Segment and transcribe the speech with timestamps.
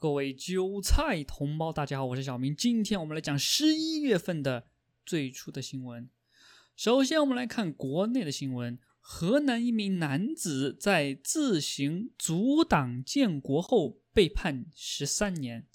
[0.00, 2.56] 各位韭菜同胞，大家好，我是小明。
[2.56, 4.64] 今天我们来讲十一月份的
[5.04, 6.08] 最初的新闻。
[6.74, 15.66] 首先，我们来看国内的新闻：河南一名男子在自行阻挡建国后被判十三年。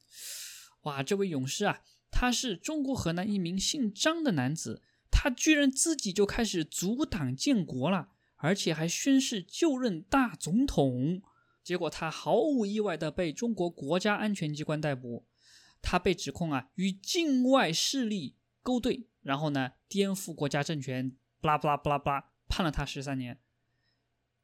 [0.85, 4.81] 哇，这位勇士啊，他是中国河南一名姓张的男子，
[5.11, 11.21] 他居然自己就开始阻挡建国了，而且还宣誓就任大总统。
[11.65, 15.25] 结果他毫无意外的被中国国家安全机关逮捕，
[15.81, 23.41] 他被指控啊与境外势力勾兑，然后呢颠覆国家政权，巴拉巴拉巴拉巴拉，判了他十三年。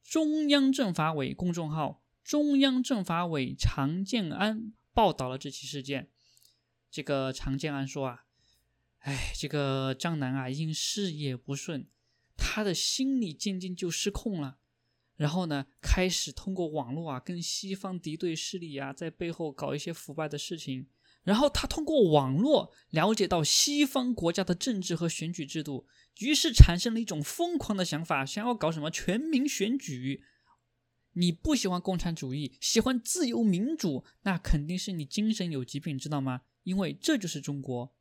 [0.03, 6.09] 中央政法委公众号“中央政法委常建安”报道了这起事件。
[6.89, 8.25] 这个常建安说啊，
[9.01, 11.87] 哎，这个张楠啊因事业不顺，
[12.35, 14.57] 他的心理渐渐就失控了。
[15.21, 20.87] 然后呢，开始通过网络啊，跟西方敌对势力啊，在背后搞一些腐败的事情。
[21.21, 25.85] 然后他通过网络了解到西方国家的政治和选举制度，
[26.21, 30.23] 于是产生了一种疯狂的想法，想要搞什么全民选举。
[31.13, 36.41] 你不喜欢共产主义，喜欢自由民主，那肯定是你精神有疾病，知道吗？
[36.63, 37.93] 因为这就是中国。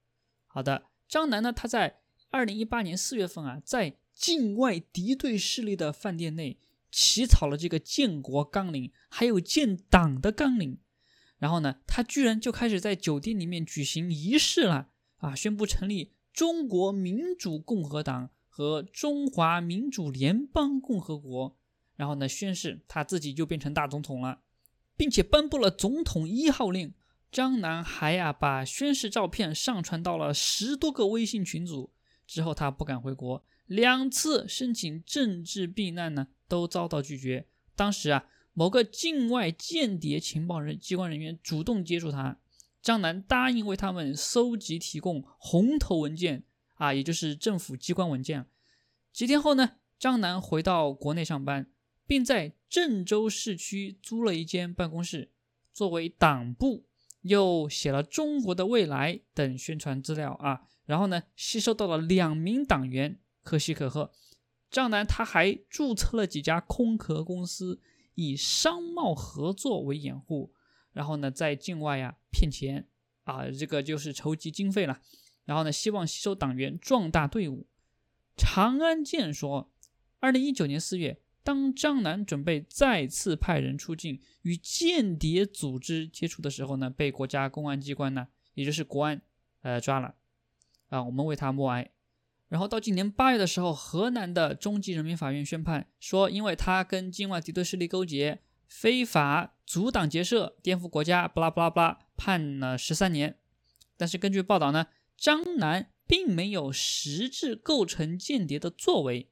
[0.47, 2.01] 好的，张楠呢，他在
[2.31, 6.59] 二零一八年四月份啊，在境外敌对势力的饭店内。
[6.91, 10.79] 起草了这个建国纲领，还有建党的纲领，
[11.39, 14.89] 然后呢，他居然就开始在酒店里面举行仪式了
[15.19, 15.35] 啊！
[15.35, 21.57] 宣布成立中国民主共和党和中华民主联邦共和国，
[21.97, 24.43] 然后呢，宣誓他自己就变成大总统了，
[24.97, 26.95] 并且颁布了总统一号令。
[27.33, 31.93] 张楠还呀把宣誓照片上传到了十多个微信群组，
[32.27, 36.27] 之后他不敢回国，两次申请政治避难呢。
[36.51, 37.47] 都遭到拒绝。
[37.77, 42.41] 当时啊，某个境外间谍情报人机关人员主动接触他，
[42.83, 46.43] 张楠答应为他们搜集提供红头文件
[46.75, 48.47] 啊，也就是政府机关文件。
[49.13, 51.71] 几天后呢，张楠回到国内上班，
[52.07, 55.31] 并在郑州市区租了一间办公室
[55.73, 56.85] 作为党部，
[57.23, 60.63] 又写了《中国的未来》等宣传资料啊。
[60.87, 64.13] 然后呢，吸收到了两名党员，可喜可贺。
[64.71, 67.81] 张楠他还注册了几家空壳公司，
[68.15, 70.53] 以商贸合作为掩护，
[70.93, 72.87] 然后呢，在境外呀骗钱
[73.25, 75.01] 啊，这个就是筹集经费了。
[75.45, 77.67] 然后呢，希望吸收党员，壮大队伍。
[78.37, 79.73] 长安健说，
[80.21, 89.21] 二零一九年四月，当张楠准备再次派人出境与间谍组织接触的时候呢，被国家公安机关呢，也就是国安，
[89.63, 90.15] 呃抓了。
[90.89, 91.91] 啊，我们为他默哀。
[92.51, 103.39] 然后到今年八月的时候，河南的中级人民法院宣判说，因为他跟境外敌对势力勾结，非法阻挡结社，颠覆国家，巴拉巴拉巴拉，判了十三年。
[103.97, 109.31] 但是根据报道呢，张楠并没有实质构成间谍的作为，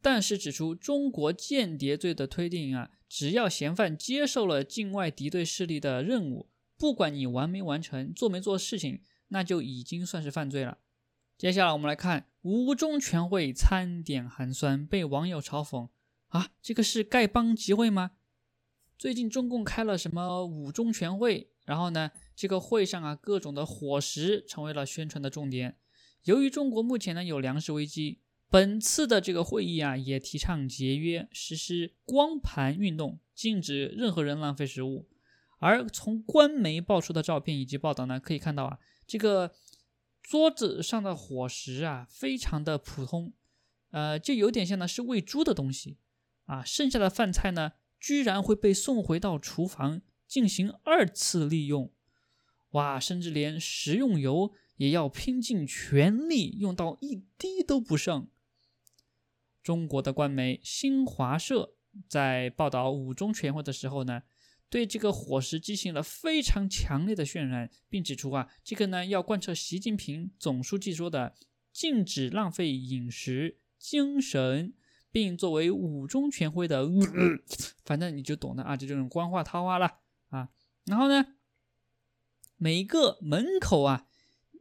[0.00, 10.78] 但是指出中国间谍罪的推定啊，只要嫌犯接受了境外敌对势力的任务，不管你完没完成，做没做事情，那就已经算是犯罪了。
[11.42, 15.88] 接下来我们来看五中全会餐点寒酸，被网友嘲讽
[16.28, 18.12] 啊，这个是丐帮集会吗？
[18.96, 25.78] 最近中共开了什么五中全会，然后呢，这个会上啊，各种的伙食成为了宣传的重点。
[26.22, 35.08] 由于中国目前呢有粮食危机，本次的这个会议啊也提倡节约，实施光盘运动，禁止任何人浪费食物。
[35.58, 38.78] 而从官媒爆出的照片以及报道呢，可以看到啊，
[39.08, 39.52] 这个。
[40.22, 43.32] 桌子上的伙食啊，非常的普通，
[43.90, 45.98] 呃，就有点像呢是喂猪的东西
[46.44, 46.64] 啊。
[46.64, 51.92] 剩下的饭菜呢，居然会被送回到厨房进行二次利用，
[52.70, 58.28] 哇，甚至连食用油也要拼尽全力用到一滴都不剩。
[59.62, 61.74] 中国的官媒新华社
[62.08, 64.22] 在报道五中全会的时候呢。
[64.72, 71.34] 对这个伙食进行了非常强烈的渲染，并指出啊，这个呢要贯彻习近平总书记说的
[71.70, 74.72] 禁止浪费饮食精神，
[75.10, 76.88] 并作为五中全会的，
[77.84, 79.98] 反正你就懂的啊，就这种官话套话了
[80.30, 80.48] 啊。
[80.86, 81.34] 然后呢，
[82.56, 84.06] 每一个门口啊，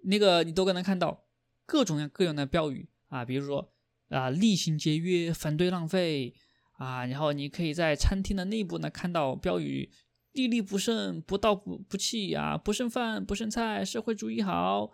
[0.03, 1.23] 那个你都可能看到
[1.65, 3.71] 各种各样各样的标语啊，比如说
[4.09, 6.35] 啊，厉行节约，反对浪费。
[6.81, 9.91] 啊，然后你可以在餐厅的内部呢看到标语：
[10.31, 14.91] 粒粒不剩，不到不不弃啊，不剩饭，不剩菜，社会主义好。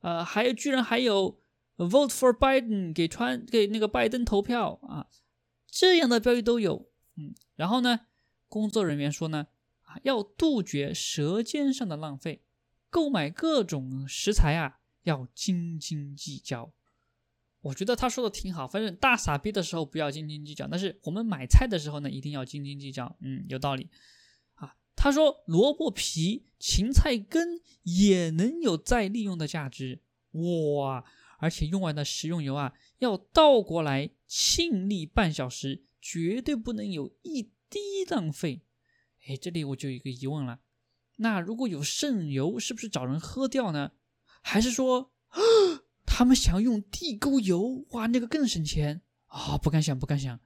[0.00, 1.38] 呃，还有居然还有
[1.76, 5.08] Vote for Biden，给川给那个拜登投票啊，
[5.66, 6.88] 这样的标语都有。
[7.16, 8.06] 嗯，然后呢，
[8.48, 9.48] 工作人员说呢，
[9.82, 12.42] 啊，要杜绝舌尖上的浪费，
[12.88, 16.72] 购买各种食材啊要斤斤计较。
[17.66, 23.16] 我觉得他说的挺好，反正大傻逼的时候不要斤斤计较，但是我们买菜的时候呢，一定要斤斤计较。
[23.20, 23.90] 嗯，有道理
[24.54, 24.76] 啊。
[24.94, 31.04] 他说萝卜皮、芹菜根也能有再利用的价值，哇！
[31.38, 38.62] 而且用完的食用油啊，要倒过来浸沥半小时，绝对不能有一滴浪费。
[39.26, 40.60] 哎，这里我就有一个疑问了，
[41.16, 43.90] 那如果有剩油，是不是找人喝掉呢？
[44.40, 45.12] 还是说？
[46.16, 49.58] 他们想用地沟油，哇，那个更省钱啊！
[49.58, 50.40] 不敢想，不敢想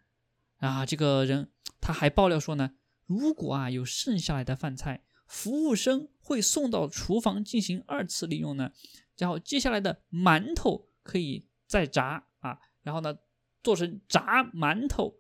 [0.59, 0.85] 啊！
[0.85, 2.73] 这个人他还爆料说呢，
[3.07, 8.73] 如果啊有剩下来的饭菜，服务生会送到厨房进行二次利用呢。
[9.17, 13.17] 然后接下来的馒头可以再炸啊，然后呢
[13.63, 15.15] 做成炸馒头，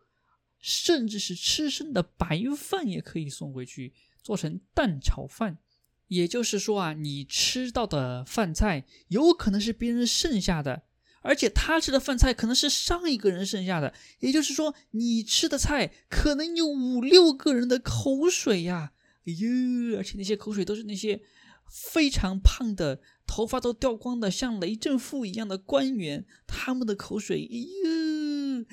[0.58, 5.58] 甚至是吃剩的白饭也可以送回去做成蛋炒饭。
[6.10, 10.82] 也就是说啊，你吃到的饭菜有可能是别人剩下的，
[11.22, 13.94] 而且他吃的饭菜可能是上一个人剩下的。
[14.18, 18.90] 也就是说，你吃的菜可能有五六个人的口水呀！
[19.24, 21.22] 哎呦，而且那些口水都是那些
[21.70, 27.48] 非常胖的、头发都掉光的、像雷震富一样的官员，他们的口水。
[27.48, 28.66] 哎呦，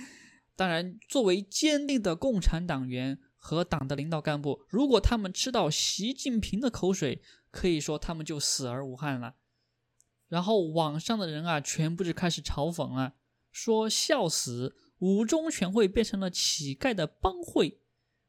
[0.56, 3.20] 当然，作为坚定的共产党员。
[3.38, 9.36] 和党的领导干部，如果他们吃到习近平的口水，可以说他们就死而无憾了。
[10.28, 13.14] 然后网上的人啊，全部就开始嘲讽了，
[13.52, 17.80] 说笑死，五中全会变成了乞丐的帮会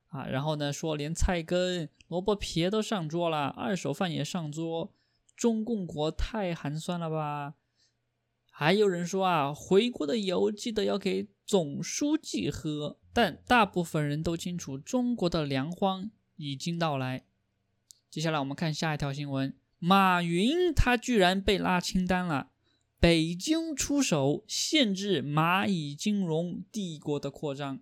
[0.06, 0.26] 啊。
[0.26, 4.94] 然后呢，说连菜根、萝卜皮都上桌了，二手饭也上桌，
[5.34, 7.54] 中共国太寒酸了吧？
[8.50, 13.00] 还有人说啊，回国的油记得要给总书记喝。
[13.12, 17.24] 但大部分人都清楚，中国的粮荒已经到来。
[18.08, 22.50] 接下来我们看下一条新闻：马云他居然被拉清单了，
[23.00, 27.80] 北京出手限制蚂蚁金融帝国的扩张。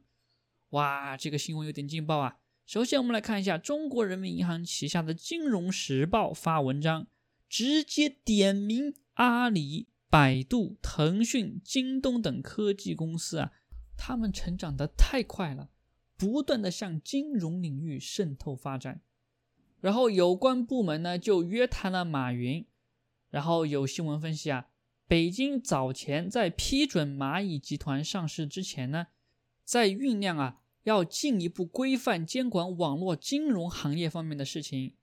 [0.70, 2.38] 哇，这个新闻有点劲爆啊！
[2.64, 7.06] 首先我们来看一下中国人民银行旗下的《金融时报》发文章，
[7.48, 9.88] 直接点名阿里。
[10.08, 13.52] 百度、腾讯、京东等科技公司啊，
[13.96, 15.70] 他们成长的太快了，
[16.16, 19.02] 不断的向金融领域渗透发展。
[19.80, 22.64] 然后有关部门呢就约谈了马云。
[23.28, 24.68] 然后有新闻分析啊，
[25.06, 29.08] 北京早前在批准蚂蚁集团上市之前呢，
[29.64, 34.94] 在酝酿啊要进一步规范监管网络金融行业方面的事情。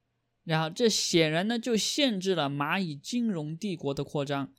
[0.45, 4.53] 然后这显然呢就限制了蚂蚁金融帝国的扩张。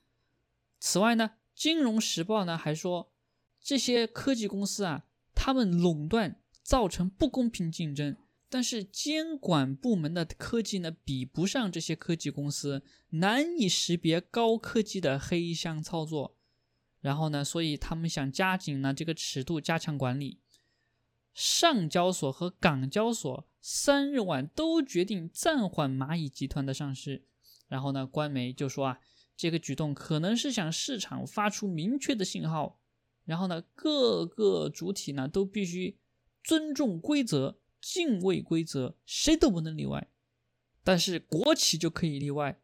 [0.79, 3.12] 此外呢，《金融时报》呢还说，
[3.61, 8.17] 这些科技公司啊，他们垄断造成不公平竞争，
[8.50, 16.37] 但是监管部门的科技呢比不上这些科技公司，难以识别高科技的黑箱操作。
[17.00, 20.41] 然后呢，所以他们想加紧呢这个尺度，加强管理。
[21.32, 27.25] 上交所和港交所三日晚都决定暂缓蚂蚁集团的上市。
[27.69, 29.00] 然后呢，官媒就说啊。
[29.37, 32.81] 这个举动可能是向市场发出明确的信号，
[33.25, 35.99] 然后呢，各个主体呢都必须
[36.43, 40.09] 尊重规则、敬畏规则，谁都不能例外。
[40.83, 42.61] 但是国企就可以例外，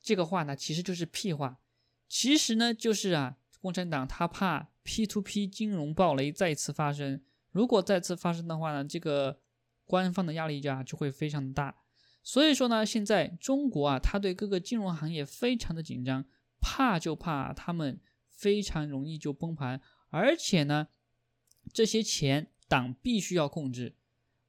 [0.00, 1.60] 这个话呢其实就是屁话。
[2.08, 9.40] 其实呢就是啊，共产党他怕 P to P 金融暴雷再次发生，如果再次发生的话呢，这个
[9.84, 11.79] 官方的压力啊就会非常大。
[12.22, 16.24] 所以说呢，现在中国啊，它对各个金融行业非常的紧张，
[16.60, 20.88] 怕就怕他们非常容易就崩盘，而且呢，
[21.72, 23.96] 这些钱党必须要控制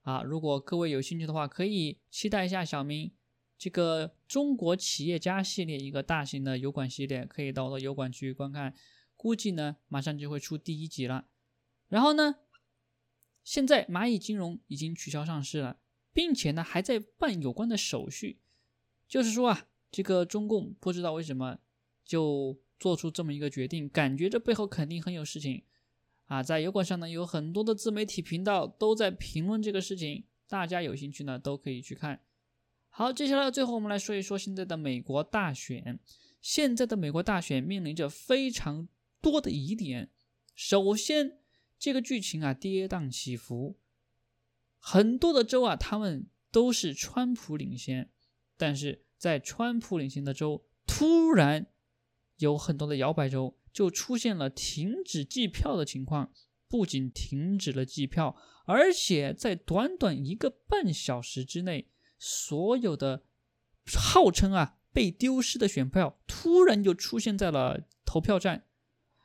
[0.01, 0.21] 啊。
[0.21, 3.11] 如果各位有兴趣的话，可以期待一下小明
[3.57, 8.73] 这个中国企业家系列一个大型的油管系列，可以到我的油管去观看，
[9.15, 11.27] 估计呢马上就会出第一集了。
[11.87, 12.35] 然后呢，
[13.43, 15.77] 现在蚂蚁金融已经取消上市了。
[16.13, 18.39] 并且呢，还在办有关的手续，
[19.07, 21.59] 就是说啊，这个中共不知道为什么
[22.03, 25.63] 就做出这么一个决定，感觉这背后肯定很有事情
[26.25, 26.41] 啊。
[26.41, 32.21] 在油管上呢，有很多的自媒体频道都在评论这个事情，大家有兴趣呢都可以去看。
[32.89, 35.99] 好，接下来最后我们来说一说现在的美国大选。
[36.41, 38.87] 现在的美国大选面临着非常
[39.21, 40.09] 多的疑点，
[40.55, 41.37] 首先
[41.77, 43.77] 这个剧情啊跌宕起伏。
[44.81, 48.11] 很多的州啊，他们都是川普领先，
[48.57, 51.67] 但是在川普领先的州，突然
[52.37, 56.33] 有很多的摇摆州就出现了停止计票的情况。
[56.67, 63.25] 不仅停止了计票，而且在短短一个半小时之内，所有的
[63.93, 68.67] 号称啊被丢失的选票突然就出现在了投票站，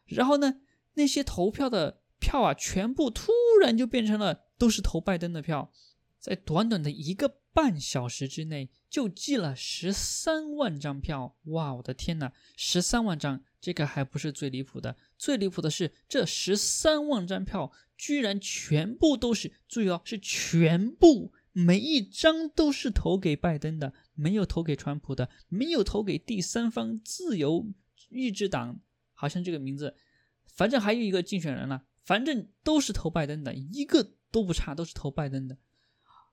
[0.07, 0.61] 然后呢，
[0.95, 5.73] 那些投票的票啊，全部突然就变成了都是投拜登的票，
[6.19, 13.43] 在短短的一个半小时之内就寄了十三万张票，哇，我的天哪，十三万张！
[13.61, 27.67] 这个还不是最离谱的，最离谱的是这十三万张票居然全部都是，注意哦，是全部，每一张都是投给拜登的，没有投给川普的，没有投给第三方自由
[28.11, 28.79] 意志党，
[29.15, 29.97] 好像这个名字，
[30.45, 35.57] 反正还有一个竞选人了，反正都是投拜登的，一个都不差，都是投拜登的，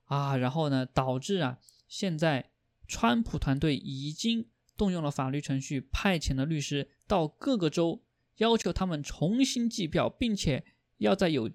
[0.06, 2.52] 啊，然后呢，导致啊，现在
[2.88, 4.48] 川普团队已经。
[4.76, 8.02] 动用了法律程序，派遣了律师到各个州，
[8.38, 10.66] 要求他们重新计票，并且
[10.98, 11.52] 要在有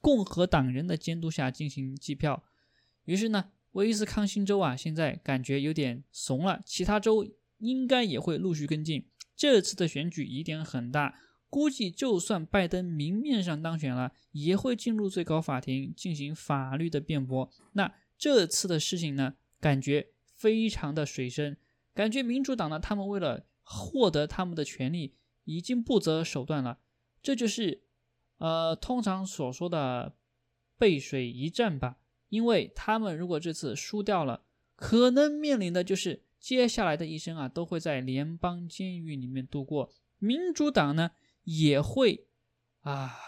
[0.00, 2.44] 共和党人的监督下进行计票。
[3.06, 7.28] 于是呢，威斯康星州啊，现在感觉有点怂了，其他州
[7.58, 9.04] 应该也会陆续跟进。
[9.34, 11.18] 这次的选举疑点很大，
[11.50, 17.50] 估计就算拜登明面上当选了，也会进入最高法庭进行法律的辩驳。
[17.72, 21.56] 那这次的事情呢，感觉非常的水深。
[21.92, 25.14] 感觉民主党呢，他们为了获得他们的权利，
[25.44, 26.78] 已经不择手段了。
[27.20, 27.82] 这就是，
[28.38, 30.14] 呃，通常所说的
[30.78, 31.98] 背水一战吧。
[32.28, 34.44] 因为他们如果这次输掉了，
[34.76, 39.90] 可能面临的就是接下来的一生啊，都会在联邦监狱里面度过。
[40.18, 41.10] 民主党呢，
[41.58, 42.28] 也会
[42.82, 43.18] 啊，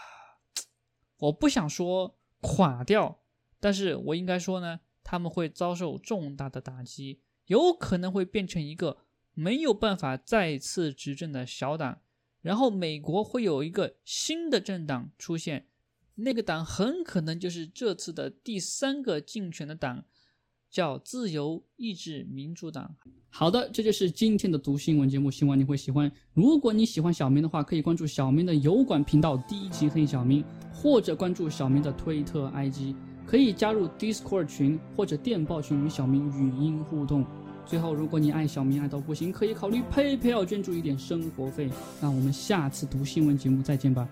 [1.17, 3.19] 我不想说垮掉，
[3.59, 7.21] 但是我应该说呢，他们会遭受重大的打击。
[7.47, 8.99] 有可能会变成一个
[9.33, 12.01] 没有办法再次执政的小党，
[12.41, 15.67] 然后美国会有一个新的政党出现，
[16.15, 20.05] 那个党很可能就是这次的第三个竞选的党，
[20.73, 22.93] 叫自由意志民主党。
[23.29, 26.11] 好的，这就是今天的读新闻节目，希望你会喜欢。
[26.33, 32.95] 如果你喜欢小明的话，可以关注小明的油管频道第一集黑小明，或者关注小明的推特 IG。
[33.25, 37.25] 可以加入 Discord 群或者电报群与小明语音互动。
[37.65, 41.69] 最后，如果你爱小明爱到不行，可以考虑 PayPal 捐助一点生活费。
[42.01, 44.09] 那我们下次读新闻节目再见吧。